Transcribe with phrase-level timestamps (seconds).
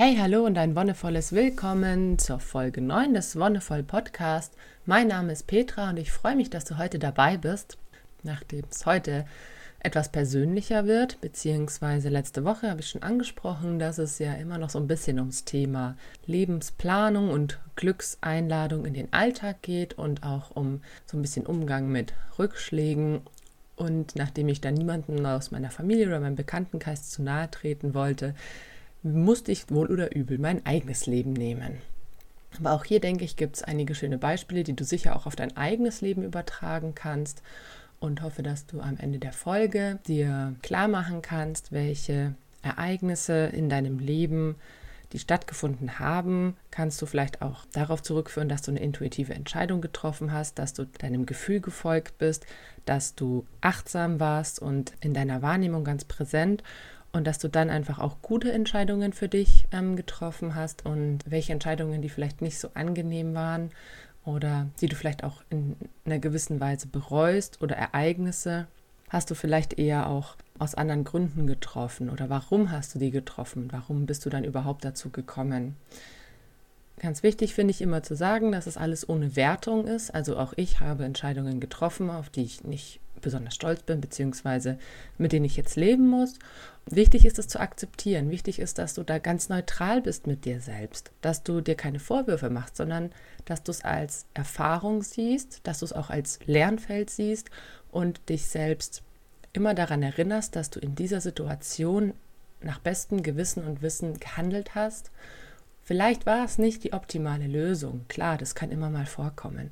[0.00, 4.54] Hey, hallo und ein wonnevolles Willkommen zur Folge 9 des Wonnevoll Podcast.
[4.86, 7.78] Mein Name ist Petra und ich freue mich, dass du heute dabei bist.
[8.22, 9.26] Nachdem es heute
[9.80, 14.70] etwas persönlicher wird, beziehungsweise letzte Woche habe ich schon angesprochen, dass es ja immer noch
[14.70, 20.80] so ein bisschen ums Thema Lebensplanung und Glückseinladung in den Alltag geht und auch um
[21.06, 23.22] so ein bisschen Umgang mit Rückschlägen.
[23.74, 28.36] Und nachdem ich da niemanden aus meiner Familie oder meinem Bekanntenkreis zu nahe treten wollte,
[29.02, 31.78] musste ich wohl oder übel mein eigenes Leben nehmen.
[32.58, 35.36] Aber auch hier denke ich, gibt es einige schöne Beispiele, die du sicher auch auf
[35.36, 37.42] dein eigenes Leben übertragen kannst.
[38.00, 43.68] Und hoffe, dass du am Ende der Folge dir klar machen kannst, welche Ereignisse in
[43.68, 44.54] deinem Leben,
[45.12, 50.32] die stattgefunden haben, kannst du vielleicht auch darauf zurückführen, dass du eine intuitive Entscheidung getroffen
[50.32, 52.46] hast, dass du deinem Gefühl gefolgt bist,
[52.84, 56.62] dass du achtsam warst und in deiner Wahrnehmung ganz präsent
[57.12, 61.52] und dass du dann einfach auch gute Entscheidungen für dich ähm, getroffen hast und welche
[61.52, 63.70] Entscheidungen, die vielleicht nicht so angenehm waren
[64.24, 68.66] oder die du vielleicht auch in einer gewissen Weise bereust oder Ereignisse,
[69.08, 73.68] hast du vielleicht eher auch aus anderen Gründen getroffen oder warum hast du die getroffen?
[73.70, 75.76] Warum bist du dann überhaupt dazu gekommen?
[77.00, 80.12] Ganz wichtig finde ich immer zu sagen, dass es alles ohne Wertung ist.
[80.12, 84.78] Also auch ich habe Entscheidungen getroffen, auf die ich nicht besonders stolz bin, beziehungsweise
[85.16, 86.34] mit denen ich jetzt leben muss.
[86.86, 88.30] Wichtig ist es zu akzeptieren.
[88.30, 91.98] Wichtig ist, dass du da ganz neutral bist mit dir selbst, dass du dir keine
[91.98, 93.10] Vorwürfe machst, sondern
[93.44, 97.50] dass du es als Erfahrung siehst, dass du es auch als Lernfeld siehst
[97.90, 99.02] und dich selbst
[99.52, 102.14] immer daran erinnerst, dass du in dieser Situation
[102.60, 105.10] nach bestem Gewissen und Wissen gehandelt hast.
[105.82, 109.70] Vielleicht war es nicht die optimale Lösung, klar, das kann immer mal vorkommen,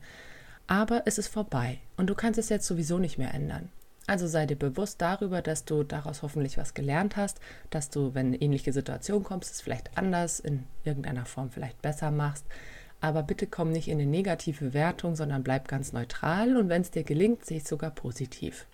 [0.66, 3.70] aber es ist vorbei und du kannst es jetzt sowieso nicht mehr ändern.
[4.08, 8.26] Also sei dir bewusst darüber, dass du daraus hoffentlich was gelernt hast, dass du, wenn
[8.28, 12.44] eine ähnliche Situation kommst, es vielleicht anders, in irgendeiner Form vielleicht besser machst.
[13.00, 16.92] Aber bitte komm nicht in eine negative Wertung, sondern bleib ganz neutral und wenn es
[16.92, 18.66] dir gelingt, sehe ich es sogar positiv.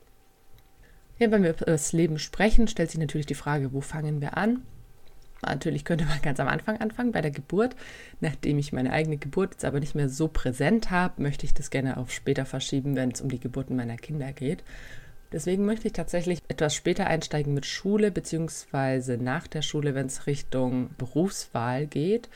[1.18, 4.36] Ja, wenn wir über das Leben sprechen, stellt sich natürlich die Frage, wo fangen wir
[4.36, 4.62] an?
[5.44, 7.74] Natürlich könnte man ganz am Anfang anfangen, bei der Geburt.
[8.20, 11.70] Nachdem ich meine eigene Geburt jetzt aber nicht mehr so präsent habe, möchte ich das
[11.70, 14.62] gerne auf später verschieben, wenn es um die Geburten meiner Kinder geht.
[15.32, 20.26] Deswegen möchte ich tatsächlich etwas später einsteigen mit Schule, beziehungsweise nach der Schule, wenn es
[20.26, 22.28] Richtung Berufswahl geht.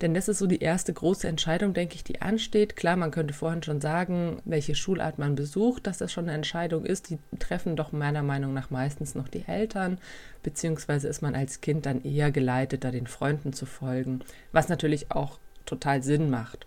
[0.00, 2.74] Denn das ist so die erste große Entscheidung, denke ich, die ansteht.
[2.74, 6.84] Klar, man könnte vorhin schon sagen, welche Schulart man besucht, dass das schon eine Entscheidung
[6.84, 7.10] ist.
[7.10, 9.98] Die treffen doch meiner Meinung nach meistens noch die Eltern,
[10.42, 14.20] beziehungsweise ist man als Kind dann eher geleitet, da den Freunden zu folgen,
[14.52, 16.66] was natürlich auch total Sinn macht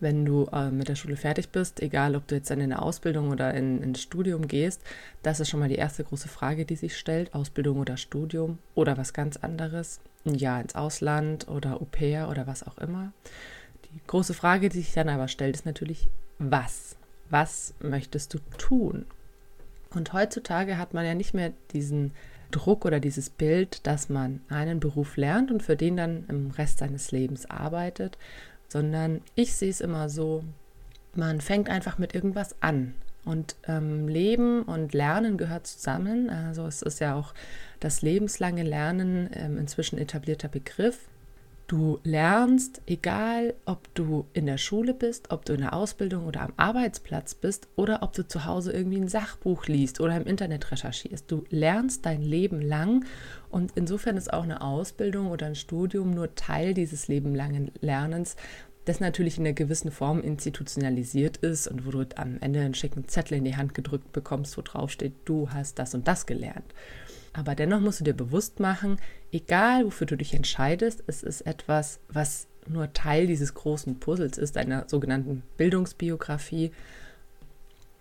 [0.00, 3.30] wenn du äh, mit der Schule fertig bist, egal ob du jetzt in eine Ausbildung
[3.30, 4.82] oder in, ins Studium gehst,
[5.22, 7.34] das ist schon mal die erste große Frage, die sich stellt.
[7.34, 10.00] Ausbildung oder Studium oder was ganz anderes.
[10.24, 13.12] Ein Jahr ins Ausland oder Au pair oder was auch immer.
[13.86, 16.08] Die große Frage, die sich dann aber stellt, ist natürlich,
[16.38, 16.96] was?
[17.28, 19.06] Was möchtest du tun?
[19.94, 22.12] Und heutzutage hat man ja nicht mehr diesen
[22.50, 26.78] Druck oder dieses Bild, dass man einen Beruf lernt und für den dann im Rest
[26.78, 28.18] seines Lebens arbeitet,
[28.70, 30.44] sondern ich sehe es immer so,
[31.14, 32.94] man fängt einfach mit irgendwas an.
[33.24, 36.30] Und ähm, Leben und Lernen gehört zusammen.
[36.30, 37.34] Also es ist ja auch
[37.78, 41.08] das lebenslange Lernen ähm, inzwischen etablierter Begriff.
[41.70, 46.40] Du lernst, egal ob du in der Schule bist, ob du in der Ausbildung oder
[46.40, 50.72] am Arbeitsplatz bist oder ob du zu Hause irgendwie ein Sachbuch liest oder im Internet
[50.72, 51.30] recherchierst.
[51.30, 53.04] Du lernst dein Leben lang
[53.50, 58.34] und insofern ist auch eine Ausbildung oder ein Studium nur Teil dieses lebenlangen Lernens,
[58.90, 63.06] das natürlich in einer gewissen Form institutionalisiert ist und wo du am Ende einen schicken
[63.06, 66.74] Zettel in die Hand gedrückt bekommst, wo drauf steht, du hast das und das gelernt.
[67.32, 68.96] Aber dennoch musst du dir bewusst machen,
[69.30, 74.56] egal wofür du dich entscheidest, es ist etwas, was nur Teil dieses großen Puzzles ist,
[74.56, 76.72] einer sogenannten Bildungsbiografie.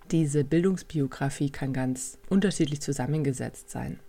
[0.09, 3.99] Diese Bildungsbiografie kann ganz unterschiedlich zusammengesetzt sein.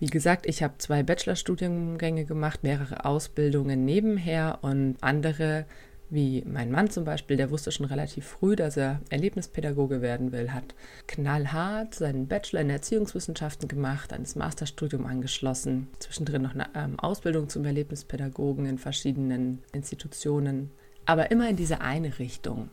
[0.00, 5.66] Wie gesagt, ich habe zwei Bachelorstudiengänge gemacht, mehrere Ausbildungen nebenher und andere
[6.14, 10.52] wie mein Mann zum Beispiel, der wusste schon relativ früh, dass er Erlebnispädagoge werden will,
[10.52, 10.74] hat
[11.06, 17.64] knallhart seinen Bachelor in Erziehungswissenschaften gemacht, das Masterstudium angeschlossen, zwischendrin noch eine ähm, Ausbildung zum
[17.64, 20.70] Erlebnispädagogen in verschiedenen Institutionen,
[21.04, 22.70] aber immer in diese eine Richtung.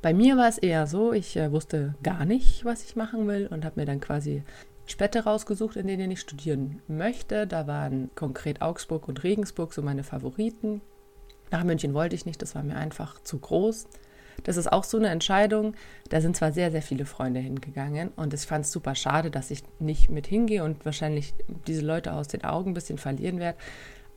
[0.00, 3.48] Bei mir war es eher so, ich äh, wusste gar nicht, was ich machen will
[3.48, 4.44] und habe mir dann quasi
[4.86, 7.46] Städte rausgesucht, in denen ich studieren möchte.
[7.46, 10.80] Da waren konkret Augsburg und Regensburg so meine Favoriten.
[11.50, 13.86] Nach München wollte ich nicht, das war mir einfach zu groß.
[14.44, 15.74] Das ist auch so eine Entscheidung.
[16.10, 19.50] Da sind zwar sehr, sehr viele Freunde hingegangen und ich fand es super schade, dass
[19.50, 21.34] ich nicht mit hingehe und wahrscheinlich
[21.66, 23.58] diese Leute aus den Augen ein bisschen verlieren werde.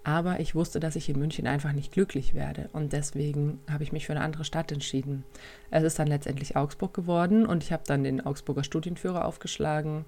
[0.04, 2.70] Aber ich wusste, dass ich in München einfach nicht glücklich werde.
[2.74, 5.24] Und deswegen habe ich mich für eine andere Stadt entschieden.
[5.70, 10.06] Es ist dann letztendlich Augsburg geworden und ich habe dann den Augsburger Studienführer aufgeschlagen,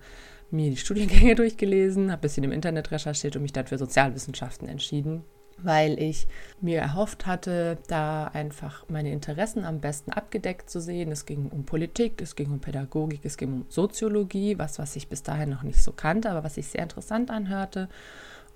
[0.49, 4.67] mir die Studiengänge durchgelesen, habe ein bisschen im Internet recherchiert und mich dann für Sozialwissenschaften
[4.67, 5.23] entschieden,
[5.57, 6.27] weil ich
[6.61, 11.11] mir erhofft hatte, da einfach meine Interessen am besten abgedeckt zu sehen.
[11.11, 15.07] Es ging um Politik, es ging um Pädagogik, es ging um Soziologie, was, was ich
[15.07, 17.89] bis dahin noch nicht so kannte, aber was sich sehr interessant anhörte.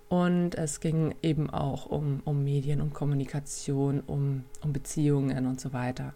[0.10, 5.74] Und es ging eben auch um, um Medien, um Kommunikation, um, um Beziehungen und so
[5.74, 6.14] weiter.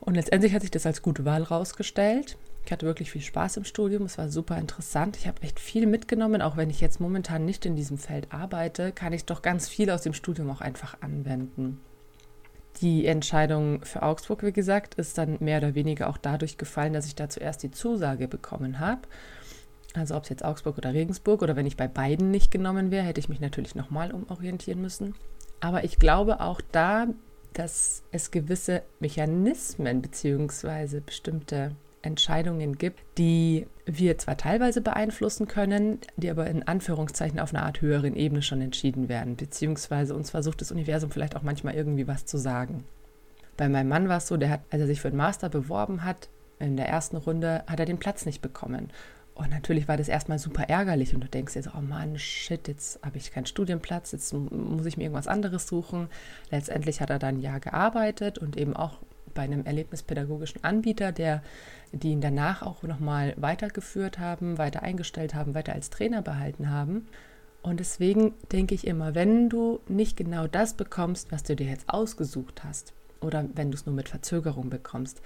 [0.00, 2.36] Und letztendlich hat sich das als gute Wahl rausgestellt.
[2.68, 5.16] Ich hatte wirklich viel Spaß im Studium, es war super interessant.
[5.16, 8.92] Ich habe echt viel mitgenommen, auch wenn ich jetzt momentan nicht in diesem Feld arbeite,
[8.92, 11.80] kann ich doch ganz viel aus dem Studium auch einfach anwenden.
[12.82, 17.06] Die Entscheidung für Augsburg, wie gesagt, ist dann mehr oder weniger auch dadurch gefallen, dass
[17.06, 19.00] ich da zuerst die Zusage bekommen habe
[19.94, 23.06] also ob es jetzt Augsburg oder Regensburg oder wenn ich bei beiden nicht genommen wäre,
[23.06, 25.14] hätte ich mich natürlich nochmal umorientieren müssen.
[25.60, 27.06] Aber ich glaube auch da,
[27.54, 31.00] dass es gewisse Mechanismen bzw.
[31.00, 37.64] bestimmte Entscheidungen gibt, die wir zwar teilweise beeinflussen können, die aber in Anführungszeichen auf einer
[37.64, 42.06] Art höheren Ebene schon entschieden werden, beziehungsweise uns versucht das Universum vielleicht auch manchmal irgendwie
[42.06, 42.84] was zu sagen.
[43.56, 46.04] Bei meinem Mann war es so, der hat, als er sich für den Master beworben
[46.04, 46.28] hat,
[46.60, 48.90] in der ersten Runde hat er den Platz nicht bekommen.
[49.34, 52.66] Und natürlich war das erstmal super ärgerlich und du denkst dir so, oh Mann, shit,
[52.66, 56.08] jetzt habe ich keinen Studienplatz, jetzt muss ich mir irgendwas anderes suchen.
[56.50, 58.98] Letztendlich hat er dann Jahr gearbeitet und eben auch
[59.38, 61.44] bei einem erlebnispädagogischen Anbieter, der
[61.92, 67.06] die ihn danach auch nochmal weitergeführt haben, weiter eingestellt haben, weiter als Trainer behalten haben.
[67.62, 71.88] Und deswegen denke ich immer, wenn du nicht genau das bekommst, was du dir jetzt
[71.88, 75.22] ausgesucht hast, oder wenn du es nur mit Verzögerung bekommst,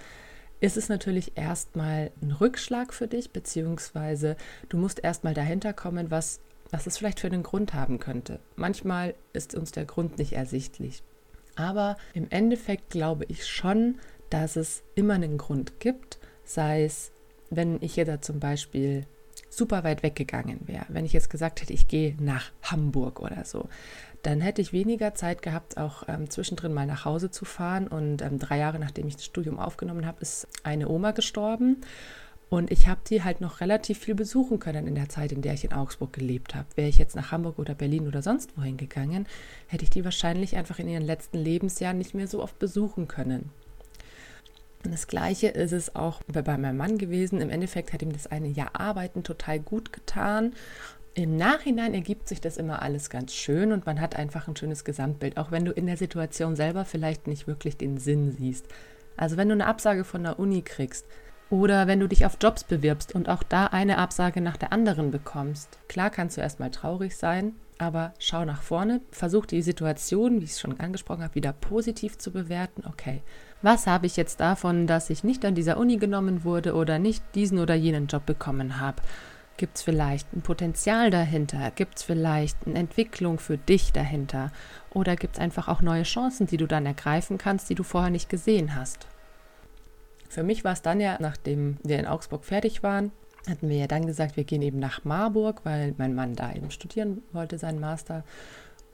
[0.59, 4.37] ist es natürlich erstmal ein Rückschlag für dich, beziehungsweise
[4.69, 6.39] du musst erstmal dahinter kommen, was,
[6.69, 8.39] was es vielleicht für einen Grund haben könnte.
[8.57, 11.01] Manchmal ist uns der Grund nicht ersichtlich.
[11.55, 17.11] Aber im Endeffekt glaube ich schon, dass es immer einen Grund gibt, sei es,
[17.49, 19.05] wenn ich jetzt zum Beispiel
[19.49, 23.69] super weit weggegangen wäre, wenn ich jetzt gesagt hätte, ich gehe nach Hamburg oder so,
[24.23, 27.87] dann hätte ich weniger Zeit gehabt, auch ähm, zwischendrin mal nach Hause zu fahren.
[27.87, 31.81] Und ähm, drei Jahre nachdem ich das Studium aufgenommen habe, ist eine Oma gestorben.
[32.53, 35.55] Und ich habe die halt noch relativ viel besuchen können in der Zeit, in der
[35.55, 36.67] ich in Augsburg gelebt habe.
[36.75, 39.25] Wäre ich jetzt nach Hamburg oder Berlin oder sonst wohin gegangen,
[39.65, 43.49] hätte ich die wahrscheinlich einfach in ihren letzten Lebensjahren nicht mehr so oft besuchen können.
[44.85, 47.41] Und das Gleiche ist es auch bei meinem Mann gewesen.
[47.41, 50.53] Im Endeffekt hat ihm das eine Jahr Arbeiten total gut getan.
[51.15, 54.83] Im Nachhinein ergibt sich das immer alles ganz schön und man hat einfach ein schönes
[54.83, 58.67] Gesamtbild, auch wenn du in der Situation selber vielleicht nicht wirklich den Sinn siehst.
[59.17, 61.07] Also wenn du eine Absage von der Uni kriegst
[61.53, 65.11] oder wenn du dich auf Jobs bewirbst und auch da eine Absage nach der anderen
[65.11, 65.77] bekommst.
[65.87, 70.51] Klar kannst du erstmal traurig sein, aber schau nach vorne, versuch die Situation, wie ich
[70.51, 72.85] es schon angesprochen habe, wieder positiv zu bewerten.
[72.87, 73.21] Okay,
[73.61, 77.23] was habe ich jetzt davon, dass ich nicht an dieser Uni genommen wurde oder nicht
[77.35, 79.03] diesen oder jenen Job bekommen habe?
[79.57, 81.69] Gibt es vielleicht ein Potenzial dahinter?
[81.75, 84.51] Gibt es vielleicht eine Entwicklung für dich dahinter?
[84.89, 88.09] Oder gibt es einfach auch neue Chancen, die du dann ergreifen kannst, die du vorher
[88.09, 89.05] nicht gesehen hast?
[90.33, 93.11] Für mich war es dann ja, nachdem wir in Augsburg fertig waren,
[93.47, 96.71] hatten wir ja dann gesagt, wir gehen eben nach Marburg, weil mein Mann da eben
[96.71, 98.23] studieren wollte, seinen Master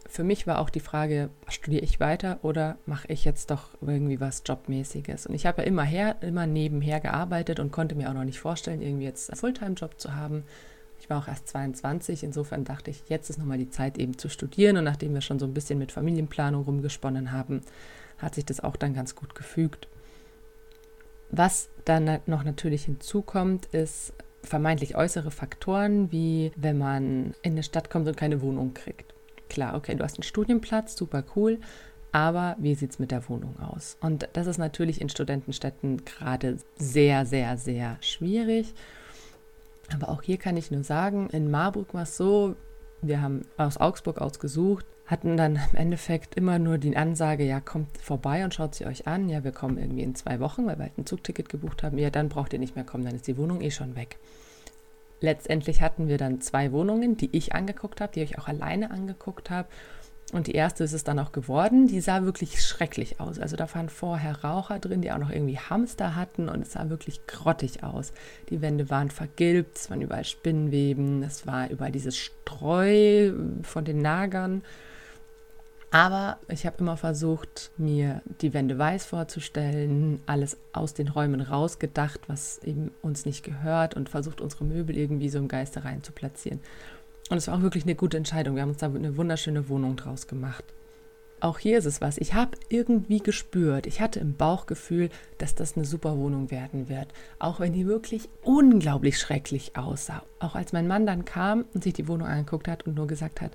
[0.10, 4.20] für mich war auch die Frage, studiere ich weiter oder mache ich jetzt doch irgendwie
[4.20, 5.28] was Jobmäßiges?
[5.28, 8.40] Und ich habe ja immer, her, immer nebenher gearbeitet und konnte mir auch noch nicht
[8.40, 10.44] vorstellen, irgendwie jetzt einen Fulltime-Job zu haben.
[11.00, 14.30] Ich war auch erst 22, insofern dachte ich, jetzt ist nochmal die Zeit eben zu
[14.30, 14.78] studieren.
[14.78, 17.62] Und nachdem wir schon so ein bisschen mit Familienplanung rumgesponnen haben,
[18.18, 19.88] hat sich das auch dann ganz gut gefügt.
[21.32, 27.90] Was dann noch natürlich hinzukommt, ist vermeintlich äußere Faktoren, wie wenn man in eine Stadt
[27.90, 29.14] kommt und keine Wohnung kriegt
[29.50, 31.60] klar, okay, du hast einen Studienplatz, super cool,
[32.12, 33.98] aber wie sieht es mit der Wohnung aus?
[34.00, 38.74] Und das ist natürlich in Studentenstädten gerade sehr, sehr, sehr schwierig.
[39.94, 42.56] Aber auch hier kann ich nur sagen, in Marburg war es so,
[43.02, 47.60] wir haben aus Augsburg aus gesucht, hatten dann im Endeffekt immer nur die Ansage, ja,
[47.60, 49.28] kommt vorbei und schaut sie euch an.
[49.28, 51.98] Ja, wir kommen irgendwie in zwei Wochen, weil wir halt ein Zugticket gebucht haben.
[51.98, 54.20] Ja, dann braucht ihr nicht mehr kommen, dann ist die Wohnung eh schon weg.
[55.20, 59.50] Letztendlich hatten wir dann zwei Wohnungen, die ich angeguckt habe, die ich auch alleine angeguckt
[59.50, 59.68] habe.
[60.32, 61.88] Und die erste ist es dann auch geworden.
[61.88, 63.40] Die sah wirklich schrecklich aus.
[63.40, 66.88] Also da waren vorher Raucher drin, die auch noch irgendwie Hamster hatten und es sah
[66.90, 68.14] wirklich grottig aus.
[68.50, 74.04] Die Wände waren vergilbt, es waren überall Spinnweben, es war überall dieses Streu von den
[74.04, 74.62] Nagern.
[75.92, 82.22] Aber ich habe immer versucht, mir die Wände weiß vorzustellen, alles aus den Räumen rausgedacht,
[82.28, 86.12] was eben uns nicht gehört und versucht, unsere Möbel irgendwie so im Geiste rein zu
[86.12, 86.60] platzieren.
[87.30, 88.56] Und es war auch wirklich eine gute Entscheidung.
[88.56, 90.64] Wir haben uns da eine wunderschöne Wohnung draus gemacht.
[91.42, 92.18] Auch hier ist es was.
[92.18, 97.08] Ich habe irgendwie gespürt, ich hatte im Bauchgefühl, dass das eine super Wohnung werden wird.
[97.40, 100.24] Auch wenn die wirklich unglaublich schrecklich aussah.
[100.40, 103.42] Auch als mein Mann dann kam und sich die Wohnung angeguckt hat und nur gesagt
[103.42, 103.54] hat,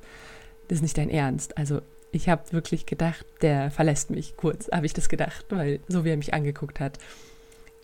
[0.69, 1.59] das ist nicht dein Ernst.
[1.59, 1.83] Also
[2.15, 6.11] ich habe wirklich gedacht, der verlässt mich kurz, habe ich das gedacht, weil so wie
[6.11, 6.99] er mich angeguckt hat,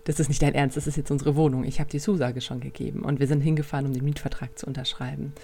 [0.05, 1.65] das ist nicht dein Ernst, das ist jetzt unsere Wohnung.
[1.65, 5.35] Ich habe die Zusage schon gegeben und wir sind hingefahren, um den Mietvertrag zu unterschreiben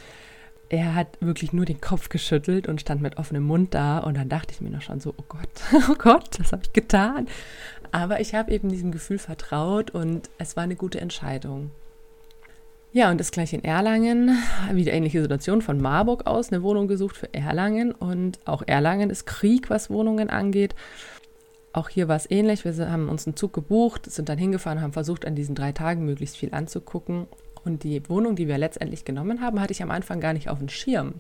[0.69, 3.99] er hat wirklich nur den Kopf geschüttelt und stand mit offenem Mund da.
[3.99, 5.49] Und dann dachte ich mir noch schon so, oh Gott,
[5.91, 7.29] oh Gott, was habe ich getan?
[7.93, 11.71] Aber ich habe eben diesem Gefühl vertraut und es war eine gute Entscheidung.
[12.97, 17.15] Ja, und das gleich in Erlangen, wieder ähnliche Situation von Marburg aus, eine Wohnung gesucht
[17.15, 17.93] für Erlangen.
[17.93, 20.75] Und auch Erlangen ist Krieg, was Wohnungen angeht.
[21.75, 22.65] Auch hier war es ähnlich.
[22.65, 26.07] Wir haben uns einen Zug gebucht, sind dann hingefahren, haben versucht, an diesen drei Tagen
[26.07, 27.27] möglichst viel anzugucken
[27.67, 30.59] und die Wohnung, die wir letztendlich genommen haben, hatte ich am Anfang gar nicht auf
[30.59, 31.17] dem Schirm.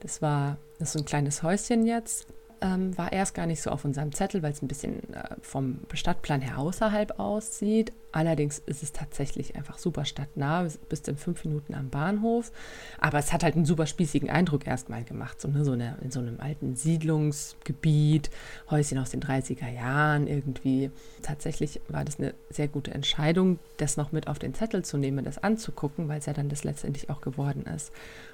[0.00, 2.28] Das war das ist so ein kleines Häuschen jetzt
[2.62, 5.80] ähm, war erst gar nicht so auf unserem Zettel, weil es ein bisschen äh, vom
[5.92, 7.92] Stadtplan her außerhalb aussieht.
[8.12, 12.50] Allerdings ist es tatsächlich einfach super stadtnah, bis in fünf Minuten am Bahnhof.
[12.98, 15.40] Aber es hat halt einen super spießigen Eindruck erstmal gemacht.
[15.40, 18.30] So, ne, so eine, in so einem alten Siedlungsgebiet,
[18.70, 20.90] Häuschen aus den 30er Jahren irgendwie.
[21.22, 25.24] Tatsächlich war das eine sehr gute Entscheidung, das noch mit auf den Zettel zu nehmen,
[25.24, 27.92] das anzugucken, weil es ja dann das letztendlich auch geworden ist.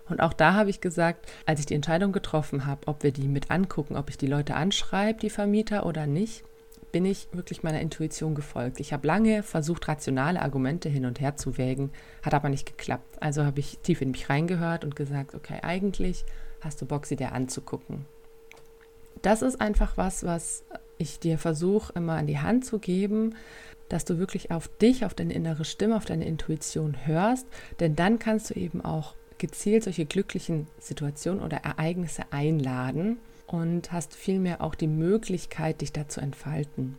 [0.08, 3.28] Und auch da habe ich gesagt, als ich die Entscheidung getroffen habe, ob wir die
[3.28, 6.44] mit angucken, ob ich die Leute anschreibe, die Vermieter oder nicht,
[6.92, 8.80] bin ich wirklich meiner Intuition gefolgt.
[8.80, 11.90] Ich habe lange versucht, rationale Argumente hin und her zu wägen,
[12.22, 13.16] hat aber nicht geklappt.
[13.20, 16.24] Also habe ich tief in mich reingehört und gesagt, okay, eigentlich
[16.60, 18.06] hast du Bock, sie dir anzugucken.
[19.22, 20.64] Das ist einfach was, was
[20.98, 23.34] ich dir versuche immer an die Hand zu geben,
[23.88, 27.46] dass du wirklich auf dich, auf deine innere Stimme, auf deine Intuition hörst,
[27.80, 34.14] denn dann kannst du eben auch gezielt solche glücklichen Situationen oder Ereignisse einladen und hast
[34.14, 36.96] vielmehr auch die Möglichkeit, dich da zu entfalten.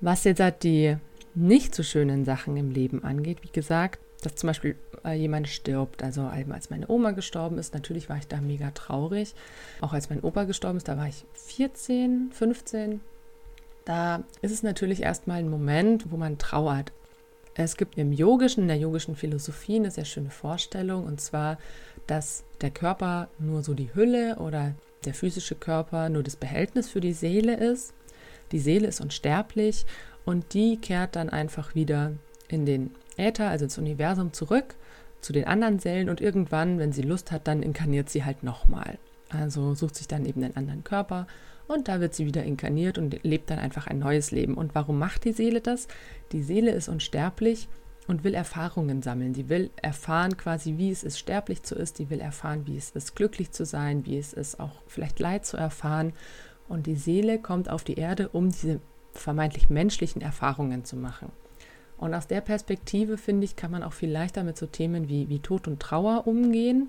[0.00, 0.96] Was jetzt halt die
[1.34, 6.02] nicht so schönen Sachen im Leben angeht, wie gesagt, dass zum Beispiel äh, jemand stirbt.
[6.02, 9.34] Also als meine Oma gestorben ist, natürlich war ich da mega traurig.
[9.80, 13.00] Auch als mein Opa gestorben ist, da war ich 14, 15.
[13.84, 16.92] Da ist es natürlich erstmal ein Moment, wo man trauert.
[17.54, 21.58] Es gibt im Yogischen, in der yogischen Philosophie eine sehr schöne Vorstellung, und zwar,
[22.06, 24.74] dass der Körper nur so die Hülle oder
[25.04, 27.94] der physische Körper nur das Behältnis für die Seele ist.
[28.52, 29.86] Die Seele ist unsterblich
[30.24, 32.12] und die kehrt dann einfach wieder
[32.48, 34.74] in den Äther, also ins Universum zurück
[35.20, 38.98] zu den anderen Seelen und irgendwann, wenn sie Lust hat, dann inkarniert sie halt nochmal.
[39.30, 41.26] Also sucht sich dann eben einen anderen Körper
[41.66, 44.54] und da wird sie wieder inkarniert und lebt dann einfach ein neues Leben.
[44.54, 45.88] Und warum macht die Seele das?
[46.32, 47.68] Die Seele ist unsterblich
[48.08, 49.32] und will Erfahrungen sammeln.
[49.32, 52.00] Die will erfahren quasi, wie es ist, sterblich zu ist.
[52.00, 55.46] Die will erfahren, wie es ist, glücklich zu sein, wie es ist, auch vielleicht Leid
[55.46, 56.12] zu erfahren.
[56.68, 58.80] Und die Seele kommt auf die Erde, um diese
[59.12, 61.30] vermeintlich menschlichen Erfahrungen zu machen.
[61.96, 65.28] Und aus der Perspektive, finde ich, kann man auch viel leichter mit so Themen wie,
[65.28, 66.88] wie Tod und Trauer umgehen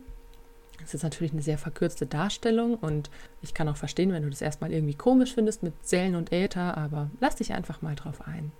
[0.81, 3.09] das ist natürlich eine sehr verkürzte Darstellung und
[3.41, 6.77] ich kann auch verstehen, wenn du das erstmal irgendwie komisch findest mit Seelen und Äther,
[6.77, 8.51] aber lass dich einfach mal drauf ein.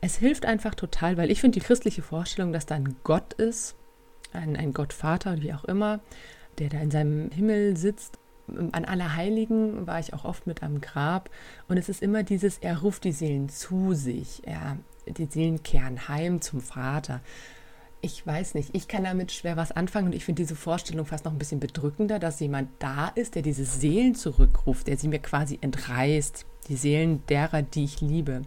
[0.00, 3.74] Es hilft einfach total, weil ich finde die christliche Vorstellung, dass da ein Gott ist,
[4.32, 6.00] ein, ein Gottvater, wie auch immer,
[6.58, 8.18] der da in seinem Himmel sitzt.
[8.72, 11.28] An Allerheiligen war ich auch oft mit am Grab
[11.68, 16.08] und es ist immer dieses, er ruft die Seelen zu sich, er, die Seelen kehren
[16.08, 17.20] heim zum Vater
[18.00, 21.24] ich weiß nicht, ich kann damit schwer was anfangen und ich finde diese Vorstellung fast
[21.24, 25.18] noch ein bisschen bedrückender, dass jemand da ist, der diese Seelen zurückruft, der sie mir
[25.18, 28.42] quasi entreißt, die Seelen derer, die ich liebe.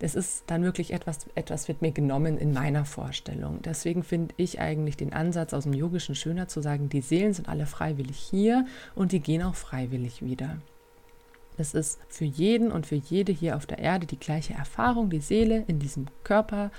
[0.00, 3.60] Das ist dann wirklich etwas, etwas wird mir genommen in meiner Vorstellung.
[3.62, 7.48] Deswegen finde ich eigentlich den Ansatz aus dem Yogischen schöner zu sagen, die Seelen sind
[7.48, 10.56] alle freiwillig hier und die gehen auch freiwillig wieder.
[11.58, 15.10] Das ist für jeden und für jede hier auf der Erde die gleiche Erfahrung.
[15.10, 16.70] Die Seele in diesem Körper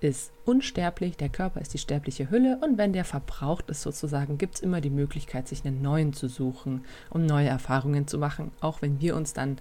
[0.00, 4.56] ist unsterblich, der Körper ist die sterbliche Hülle und wenn der verbraucht ist sozusagen, gibt
[4.56, 8.82] es immer die Möglichkeit, sich einen neuen zu suchen, um neue Erfahrungen zu machen, auch
[8.82, 9.58] wenn wir uns dann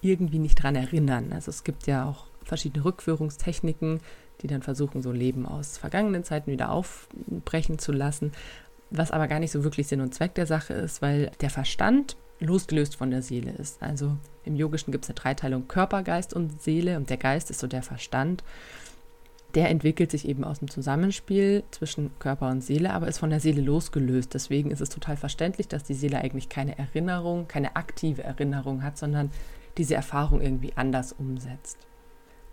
[0.00, 1.32] irgendwie nicht daran erinnern.
[1.32, 4.00] Also es gibt ja auch verschiedene Rückführungstechniken,
[4.40, 8.32] die dann versuchen, so Leben aus vergangenen Zeiten wieder aufbrechen zu lassen,
[8.90, 12.16] was aber gar nicht so wirklich Sinn und Zweck der Sache ist, weil der Verstand
[12.40, 13.82] losgelöst von der Seele ist.
[13.82, 17.60] Also im Yogischen gibt es eine Dreiteilung Körper, Geist und Seele und der Geist ist
[17.60, 18.42] so der Verstand
[19.54, 23.40] der entwickelt sich eben aus dem Zusammenspiel zwischen Körper und Seele, aber ist von der
[23.40, 24.34] Seele losgelöst.
[24.34, 28.98] Deswegen ist es total verständlich, dass die Seele eigentlich keine Erinnerung, keine aktive Erinnerung hat,
[28.98, 29.30] sondern
[29.78, 31.78] diese Erfahrung irgendwie anders umsetzt.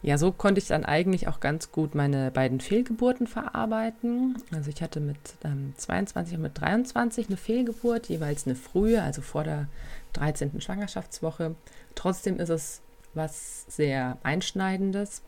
[0.03, 4.35] Ja, so konnte ich dann eigentlich auch ganz gut meine beiden Fehlgeburten verarbeiten.
[4.51, 9.21] Also ich hatte mit ähm, 22 und mit 23 eine Fehlgeburt, jeweils eine frühe, also
[9.21, 9.67] vor der
[10.13, 10.59] 13.
[10.59, 11.55] Schwangerschaftswoche.
[11.93, 12.81] Trotzdem ist es
[13.13, 15.21] was sehr Einschneidendes.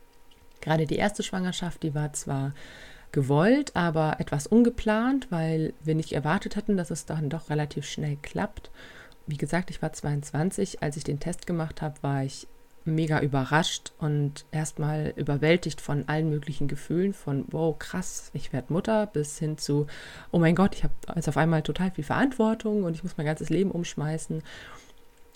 [0.61, 2.53] Gerade die erste Schwangerschaft, die war zwar
[3.11, 8.17] gewollt, aber etwas ungeplant, weil wir nicht erwartet hatten, dass es dann doch relativ schnell
[8.23, 8.71] klappt.
[9.27, 10.81] Wie gesagt, ich war 22.
[10.81, 12.47] Als ich den Test gemacht habe, war ich
[12.85, 19.07] mega überrascht und erstmal überwältigt von allen möglichen Gefühlen, von wow, krass, ich werde Mutter,
[19.07, 19.87] bis hin zu,
[20.31, 23.25] oh mein Gott, ich habe jetzt auf einmal total viel Verantwortung und ich muss mein
[23.25, 24.43] ganzes Leben umschmeißen.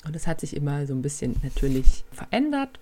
[0.06, 2.80] Und es hat sich immer so ein bisschen natürlich verändert.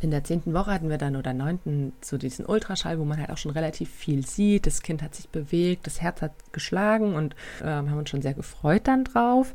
[0.00, 3.30] In der zehnten Woche hatten wir dann oder neunten so diesen Ultraschall, wo man halt
[3.30, 4.66] auch schon relativ viel sieht.
[4.66, 8.34] Das Kind hat sich bewegt, das Herz hat geschlagen und äh, haben uns schon sehr
[8.34, 9.54] gefreut dann drauf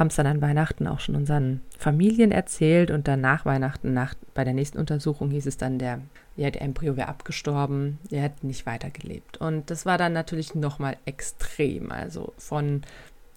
[0.00, 4.14] haben es dann an Weihnachten auch schon unseren Familien erzählt und dann nach Weihnachten, nach,
[4.32, 6.00] bei der nächsten Untersuchung hieß es dann, der,
[6.36, 9.36] ja, der Embryo wäre abgestorben, der hat nicht weitergelebt.
[9.36, 12.80] Und das war dann natürlich nochmal extrem, also von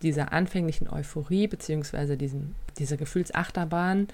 [0.01, 4.07] dieser anfänglichen Euphorie beziehungsweise dieser Gefühlsachterbahn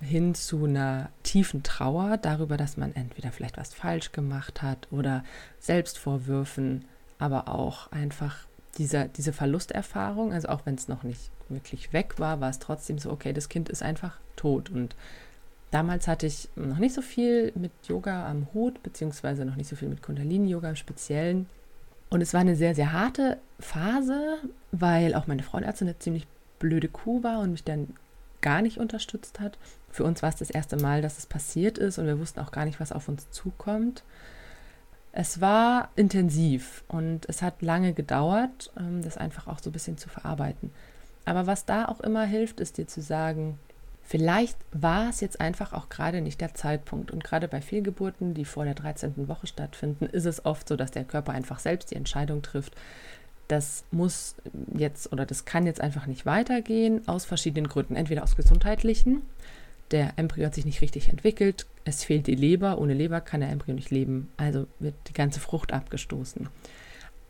[0.00, 5.22] hin zu einer tiefen Trauer darüber, dass man entweder vielleicht was falsch gemacht hat oder
[5.60, 6.86] Selbstvorwürfen,
[7.20, 8.36] aber auch einfach
[8.78, 12.98] dieser, diese Verlusterfahrung, also auch wenn es noch nicht wirklich weg war, war es trotzdem
[12.98, 14.70] so, okay, das Kind ist einfach tot.
[14.70, 14.96] Und
[15.70, 19.76] damals hatte ich noch nicht so viel mit Yoga am Hut, beziehungsweise noch nicht so
[19.76, 21.46] viel mit Kundalini-Yoga im Speziellen.
[22.10, 24.38] Und es war eine sehr, sehr harte Phase,
[24.72, 26.26] weil auch meine Frauenärztin eine ziemlich
[26.58, 27.94] blöde Kuh war und mich dann
[28.40, 29.58] gar nicht unterstützt hat.
[29.90, 32.52] Für uns war es das erste Mal, dass es passiert ist und wir wussten auch
[32.52, 34.04] gar nicht, was auf uns zukommt.
[35.12, 39.96] Es war intensiv und es hat lange gedauert, ähm, das einfach auch so ein bisschen
[39.96, 40.72] zu verarbeiten.
[41.24, 43.58] Aber was da auch immer hilft, ist dir zu sagen,
[44.02, 47.10] vielleicht war es jetzt einfach auch gerade nicht der Zeitpunkt.
[47.10, 49.28] Und gerade bei Fehlgeburten, die vor der 13.
[49.28, 52.74] Woche stattfinden, ist es oft so, dass der Körper einfach selbst die Entscheidung trifft,
[53.48, 54.36] das muss
[54.74, 57.96] jetzt oder das kann jetzt einfach nicht weitergehen, aus verschiedenen Gründen.
[57.96, 59.22] Entweder aus gesundheitlichen,
[59.90, 63.50] der Embryo hat sich nicht richtig entwickelt, es fehlt die Leber, ohne Leber kann der
[63.50, 66.48] Embryo nicht leben, also wird die ganze Frucht abgestoßen.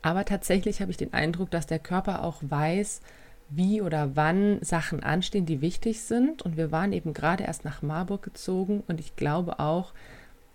[0.01, 3.01] Aber tatsächlich habe ich den Eindruck, dass der Körper auch weiß,
[3.49, 6.41] wie oder wann Sachen anstehen, die wichtig sind.
[6.41, 9.93] Und wir waren eben gerade erst nach Marburg gezogen und ich glaube auch,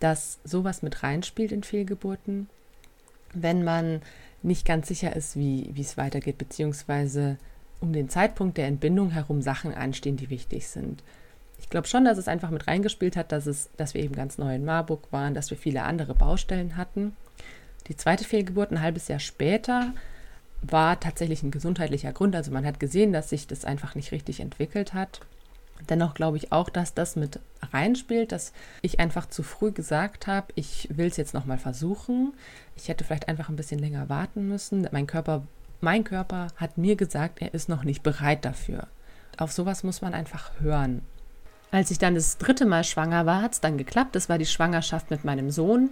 [0.01, 2.49] dass sowas mit reinspielt in Fehlgeburten,
[3.35, 4.01] wenn man
[4.43, 7.37] nicht ganz sicher ist, wie, wie es weitergeht, beziehungsweise
[7.81, 11.03] um den Zeitpunkt der Entbindung herum Sachen anstehen, die wichtig sind.
[11.59, 14.39] Ich glaube schon, dass es einfach mit reingespielt hat, dass, es, dass wir eben ganz
[14.39, 17.15] neu in Marburg waren, dass wir viele andere Baustellen hatten.
[17.89, 19.93] Die zweite Fehlgeburt ein halbes Jahr später
[20.63, 22.37] war tatsächlich ein gesundheitlicher Grund.
[22.37, 25.21] Also man hat gesehen, dass sich das einfach nicht richtig entwickelt hat.
[25.89, 27.41] Dennoch glaube ich auch, dass das mit
[27.73, 32.35] reinspielt, dass ich einfach zu früh gesagt habe, ich will es jetzt nochmal versuchen.
[32.77, 34.87] Ich hätte vielleicht einfach ein bisschen länger warten müssen.
[34.93, 35.43] Mein Körper,
[35.81, 38.89] mein Körper hat mir gesagt, er ist noch nicht bereit dafür.
[39.39, 41.03] Auf sowas muss man einfach hören.
[41.71, 44.15] Als ich dann das dritte Mal schwanger war, hat es dann geklappt.
[44.15, 45.91] Das war die Schwangerschaft mit meinem Sohn.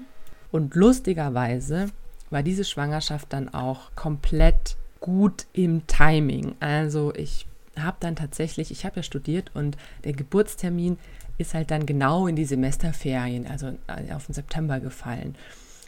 [0.50, 1.86] Und lustigerweise
[2.30, 6.54] war diese Schwangerschaft dann auch komplett gut im Timing.
[6.60, 7.46] Also ich
[7.78, 10.98] habe dann tatsächlich, ich habe ja studiert und der Geburtstermin
[11.38, 15.36] ist halt dann genau in die Semesterferien, also äh, auf den September gefallen.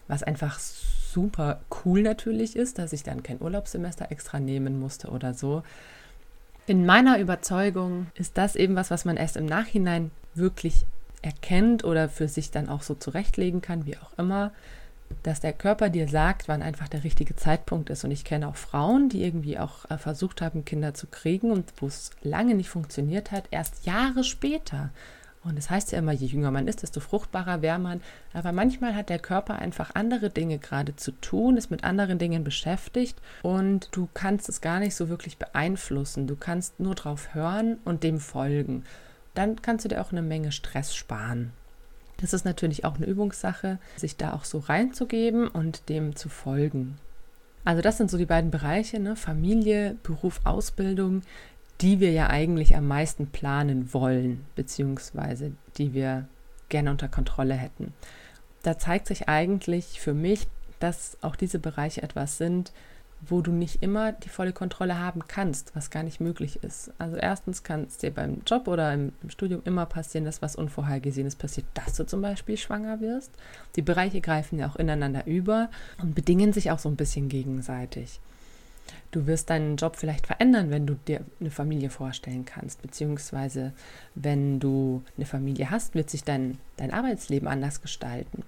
[0.07, 5.35] Was einfach super cool natürlich ist, dass ich dann kein Urlaubssemester extra nehmen musste oder
[5.35, 5.63] so.
[6.67, 10.87] In meiner Überzeugung ist das eben was, was man erst im Nachhinein wirklich
[11.23, 14.53] erkennt oder für sich dann auch so zurechtlegen kann, wie auch immer
[15.23, 18.05] dass der Körper dir sagt, wann einfach der richtige Zeitpunkt ist.
[18.05, 21.73] Und ich kenne auch Frauen, die irgendwie auch äh, versucht haben, Kinder zu kriegen und
[21.77, 24.91] wo es lange nicht funktioniert hat, erst Jahre später.
[25.43, 28.03] Und es das heißt ja immer, je jünger man ist, desto fruchtbarer wäre man.
[28.35, 32.45] Aber manchmal hat der Körper einfach andere Dinge gerade zu tun, ist mit anderen Dingen
[32.45, 36.27] beschäftigt und du kannst es gar nicht so wirklich beeinflussen.
[36.27, 38.85] Du kannst nur drauf hören und dem folgen.
[39.35, 41.53] Dann kannst du dir auch eine Menge Stress sparen.
[42.21, 46.99] Das ist natürlich auch eine Übungssache, sich da auch so reinzugeben und dem zu folgen.
[47.65, 49.17] Also das sind so die beiden Bereiche, ne?
[49.17, 51.23] Familie, Beruf, Ausbildung,
[51.81, 56.29] die wir ja eigentlich am meisten planen wollen, beziehungsweise die wir
[56.69, 57.95] gerne unter Kontrolle hätten.
[58.63, 60.47] Da zeigt sich eigentlich für mich,
[60.79, 62.73] dass auch diese Bereiche etwas sind,
[63.29, 66.93] wo du nicht immer die volle Kontrolle haben kannst, was gar nicht möglich ist.
[66.99, 70.57] Also erstens kann es dir beim Job oder im, im, Studium immer passieren, dass was
[70.57, 73.33] Unvorhergesehenes passiert, dass du zum Beispiel schwanger wirst.
[73.77, 78.21] Die Bereiche greifen ja auch ineinander über und bedingen sich auch so ein bisschen gegenseitig.
[79.13, 83.73] Du wirst deinen Job vielleicht verändern, wenn du dir eine Familie vorstellen kannst, beziehungsweise
[84.15, 88.43] wenn du eine Familie hast, wird sich dein, dein Arbeitsleben anders gestalten.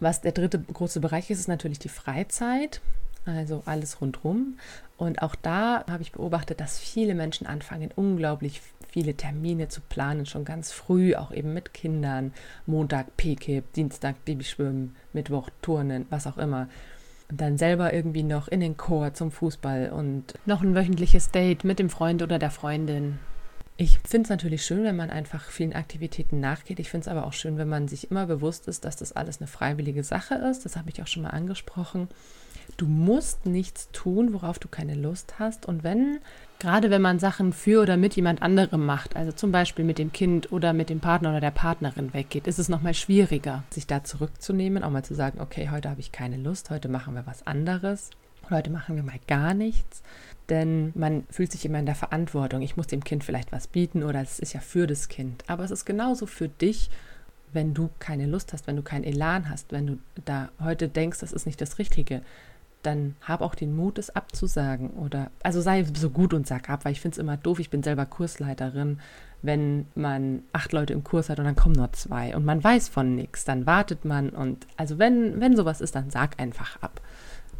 [0.00, 2.80] Was der dritte große Bereich ist, ist natürlich die Freizeit,
[3.26, 4.58] also alles rundrum.
[4.96, 10.24] Und auch da habe ich beobachtet, dass viele Menschen anfangen, unglaublich viele Termine zu planen,
[10.24, 12.32] schon ganz früh, auch eben mit Kindern.
[12.66, 16.68] Montag PKIP, Dienstag Babyschwimmen, Mittwoch Turnen, was auch immer.
[17.28, 21.64] Und dann selber irgendwie noch in den Chor zum Fußball und noch ein wöchentliches Date
[21.64, 23.18] mit dem Freund oder der Freundin.
[23.76, 26.78] Ich finde es natürlich schön, wenn man einfach vielen Aktivitäten nachgeht.
[26.78, 29.40] Ich finde es aber auch schön, wenn man sich immer bewusst ist, dass das alles
[29.40, 30.64] eine freiwillige Sache ist.
[30.64, 32.08] Das habe ich auch schon mal angesprochen.
[32.76, 35.66] Du musst nichts tun, worauf du keine Lust hast.
[35.66, 36.18] Und wenn,
[36.58, 40.12] gerade wenn man Sachen für oder mit jemand anderem macht, also zum Beispiel mit dem
[40.12, 44.04] Kind oder mit dem Partner oder der Partnerin weggeht, ist es nochmal schwieriger, sich da
[44.04, 47.46] zurückzunehmen, auch mal zu sagen, okay, heute habe ich keine Lust, heute machen wir was
[47.46, 48.10] anderes.
[48.50, 50.02] Heute machen wir mal gar nichts,
[50.50, 52.60] denn man fühlt sich immer in der Verantwortung.
[52.60, 55.44] Ich muss dem Kind vielleicht was bieten oder es ist ja für das Kind.
[55.46, 56.90] Aber es ist genauso für dich,
[57.54, 61.20] wenn du keine Lust hast, wenn du keinen Elan hast, wenn du da heute denkst,
[61.20, 62.22] das ist nicht das Richtige
[62.86, 64.90] dann hab auch den Mut, es abzusagen.
[64.90, 67.58] Oder also sei so gut und sag ab, weil ich finde es immer doof.
[67.58, 68.98] Ich bin selber Kursleiterin,
[69.42, 72.88] wenn man acht Leute im Kurs hat und dann kommen nur zwei und man weiß
[72.88, 77.02] von nichts, dann wartet man und also wenn, wenn sowas ist, dann sag einfach ab.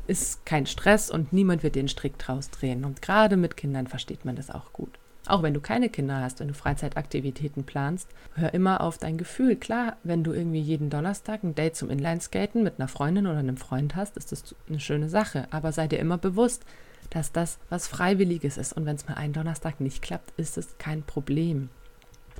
[0.07, 2.85] Ist kein Stress und niemand wird den Strick draus drehen.
[2.85, 4.99] Und gerade mit Kindern versteht man das auch gut.
[5.27, 9.57] Auch wenn du keine Kinder hast, wenn du Freizeitaktivitäten planst, hör immer auf dein Gefühl.
[9.57, 13.57] Klar, wenn du irgendwie jeden Donnerstag ein Date zum Inlineskaten mit einer Freundin oder einem
[13.57, 15.47] Freund hast, ist das eine schöne Sache.
[15.51, 16.67] Aber sei dir immer bewusst,
[17.09, 18.75] dass das was Freiwilliges ist.
[18.75, 21.71] Und wenn es mal einen Donnerstag nicht klappt, ist es kein Problem.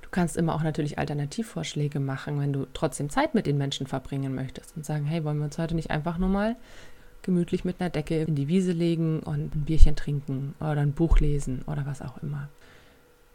[0.03, 4.35] Du kannst immer auch natürlich Alternativvorschläge machen, wenn du trotzdem Zeit mit den Menschen verbringen
[4.35, 6.57] möchtest und sagen, hey, wollen wir uns heute nicht einfach nur mal
[7.23, 11.21] gemütlich mit einer Decke in die Wiese legen und ein Bierchen trinken oder ein Buch
[11.21, 12.49] lesen oder was auch immer.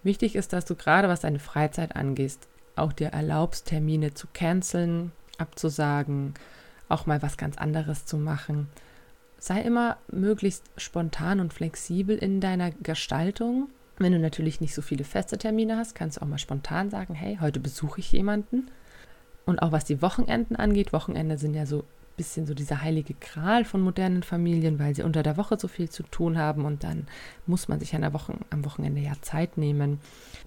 [0.04, 5.12] Wichtig ist, dass du gerade was deine Freizeit angehst, auch dir erlaubst, Termine zu canceln,
[5.38, 6.34] abzusagen,
[6.88, 8.70] auch mal was ganz anderes zu machen.
[9.38, 13.70] Sei immer möglichst spontan und flexibel in deiner Gestaltung.
[13.98, 17.14] Wenn du natürlich nicht so viele feste Termine hast, kannst du auch mal spontan sagen,
[17.14, 18.70] hey, heute besuche ich jemanden.
[19.46, 21.86] Und auch was die Wochenenden angeht, Wochenende sind ja so
[22.20, 25.90] bisschen so dieser heilige Gral von modernen Familien, weil sie unter der Woche so viel
[25.90, 27.08] zu tun haben und dann
[27.48, 30.02] muss man sich an der Woche, am Wochenende ja Zeit nehmen.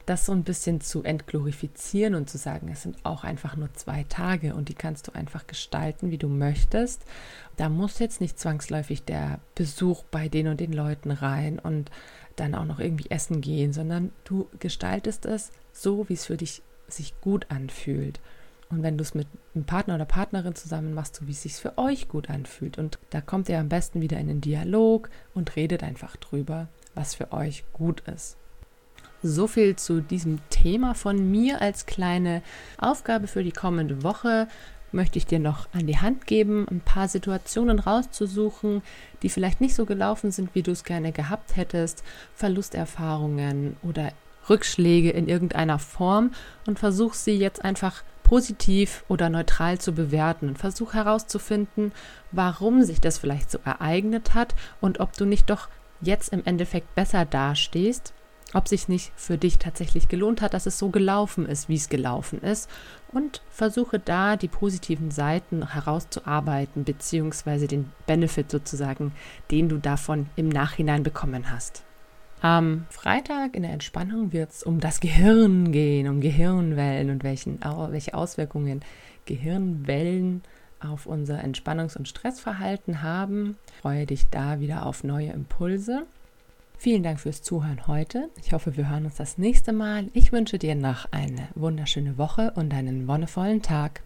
[0.04, 4.04] Das so ein bisschen zu entglorifizieren und zu sagen, es sind auch einfach nur zwei
[4.04, 7.06] Tage und die kannst du einfach gestalten, wie du möchtest.
[7.56, 11.90] Da muss jetzt nicht zwangsläufig der Besuch bei den und den Leuten rein und
[12.36, 16.60] dann auch noch irgendwie essen gehen, sondern du gestaltest es so, wie es für dich
[16.86, 18.20] sich gut anfühlt.
[18.72, 21.56] Und wenn du es mit einem Partner oder Partnerin zusammen machst, so wie es sich
[21.56, 22.78] für euch gut anfühlt.
[22.78, 27.14] Und da kommt ihr am besten wieder in den Dialog und redet einfach drüber, was
[27.14, 28.38] für euch gut ist.
[29.22, 32.42] So viel zu diesem Thema von mir als kleine
[32.78, 34.48] Aufgabe für die kommende Woche
[34.90, 38.82] möchte ich dir noch an die Hand geben, ein paar Situationen rauszusuchen,
[39.22, 42.02] die vielleicht nicht so gelaufen sind, wie du es gerne gehabt hättest,
[42.34, 44.12] Verlusterfahrungen oder
[44.48, 46.32] Rückschläge in irgendeiner Form
[46.66, 51.92] und versuch sie jetzt einfach positiv oder neutral zu bewerten und versuch herauszufinden,
[52.30, 55.68] warum sich das vielleicht so ereignet hat und ob du nicht doch
[56.00, 58.14] jetzt im Endeffekt besser dastehst,
[58.54, 61.88] ob sich nicht für dich tatsächlich gelohnt hat, dass es so gelaufen ist, wie es
[61.88, 62.68] gelaufen ist
[63.12, 69.12] und versuche da die positiven Seiten herauszuarbeiten beziehungsweise den Benefit sozusagen,
[69.50, 71.84] den du davon im Nachhinein bekommen hast.
[72.42, 77.60] Am Freitag in der Entspannung wird es um das Gehirn gehen, um Gehirnwellen und welchen,
[77.62, 78.80] welche Auswirkungen
[79.26, 80.42] Gehirnwellen
[80.80, 83.56] auf unser Entspannungs- und Stressverhalten haben.
[83.68, 86.02] Ich freue dich da wieder auf neue Impulse.
[86.76, 88.28] Vielen Dank fürs Zuhören heute.
[88.40, 90.08] Ich hoffe, wir hören uns das nächste Mal.
[90.12, 94.02] Ich wünsche dir noch eine wunderschöne Woche und einen wonnevollen Tag.